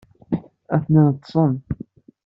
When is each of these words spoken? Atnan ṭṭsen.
Atnan 0.75 1.07
ṭṭsen. 1.15 1.53